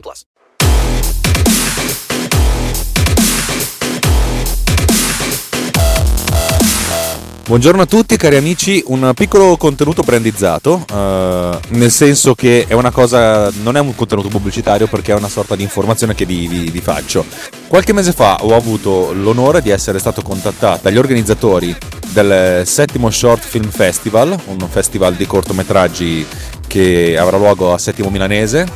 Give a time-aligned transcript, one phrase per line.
[0.00, 0.26] plus.
[7.46, 12.90] Buongiorno a tutti cari amici, un piccolo contenuto brandizzato, eh, nel senso che è una
[12.90, 16.70] cosa, non è un contenuto pubblicitario perché è una sorta di informazione che vi, vi-
[16.70, 17.26] vi faccio.
[17.68, 21.76] Qualche mese fa ho avuto l'onore di essere stato contattato dagli organizzatori
[22.12, 26.26] del settimo Short Film Festival, un festival di cortometraggi
[26.66, 28.66] che avrà luogo a Settimo Milanese,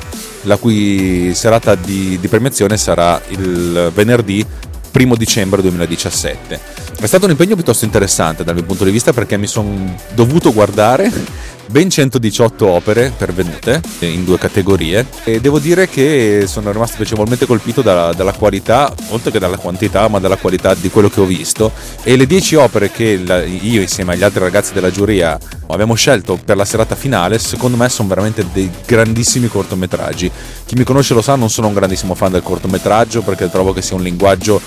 [0.43, 4.45] la cui serata di, di premiazione sarà il venerdì
[4.93, 6.61] 1 dicembre 2017.
[7.01, 10.53] È stato un impegno piuttosto interessante dal mio punto di vista perché mi sono dovuto
[10.53, 11.11] guardare
[11.71, 17.83] ben 118 opere pervenute in due categorie e devo dire che sono rimasto piacevolmente colpito
[17.83, 21.73] dalla, dalla qualità, oltre che dalla quantità, ma dalla qualità di quello che ho visto
[22.03, 26.39] e le 10 opere che la- io insieme agli altri ragazzi della giuria abbiamo scelto
[26.43, 30.31] per la serata finale, secondo me sono veramente dei grandissimi cortometraggi.
[30.65, 33.83] Chi mi conosce lo sa, non sono un grandissimo fan del cortometraggio perché trovo che
[33.83, 34.61] sia un linguaggio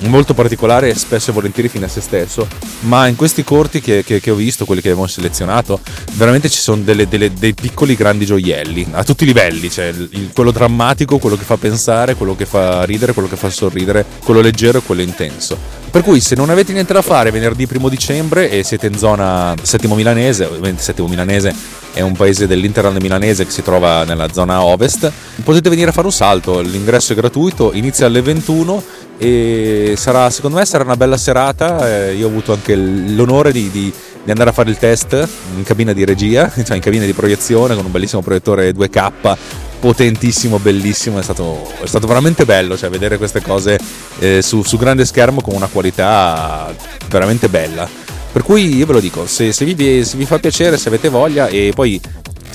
[0.00, 2.46] molto particolare e spesso e volentieri fine a se stesso
[2.80, 5.80] ma in questi corti che, che- che ho visto quelli che abbiamo selezionato
[6.14, 10.30] veramente ci sono delle- delle- dei piccoli grandi gioielli a tutti i livelli cioè il-
[10.34, 14.40] quello drammatico quello che fa pensare quello che fa ridere quello che fa sorridere quello
[14.40, 15.56] leggero e quello intenso.
[15.90, 19.54] Per cui se non avete niente da fare venerdì primo dicembre e siete in zona
[19.62, 21.54] settimo milanese ovviamente settimo milanese
[21.94, 25.10] è un paese dell'Interland milanese che si trova nella zona ovest
[25.42, 28.82] potete venire a fare un salto l'ingresso è gratuito inizia alle 21
[29.18, 32.08] e sarà, secondo me sarà una bella serata.
[32.08, 33.92] eh, io ho avuto anche l'onore di, di-
[34.26, 35.12] di andare a fare il test
[35.56, 39.36] in cabina di regia, cioè in cabina di proiezione con un bellissimo proiettore 2K
[39.78, 43.78] potentissimo, bellissimo, è stato, è stato veramente bello cioè, vedere queste cose
[44.18, 46.74] eh, su, su grande schermo con una qualità
[47.08, 47.88] veramente bella.
[48.32, 51.08] Per cui io ve lo dico, se, se vi, se vi fa piacere, se avete
[51.08, 52.00] voglia e poi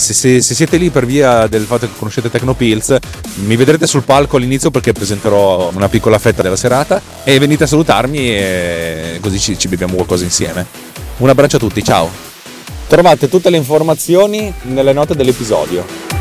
[0.02, 2.98] se, se- se siete lì per via del fatto che conoscete Tecnopills,
[3.46, 7.68] mi vedrete sul palco all'inizio perché presenterò una piccola fetta della serata e venite a
[7.68, 10.66] salutarmi e così ci, ci beviamo qualcosa insieme.
[11.18, 12.10] Un abbraccio a tutti, ciao!
[12.88, 16.21] Trovate tutte le informazioni nelle note dell'episodio.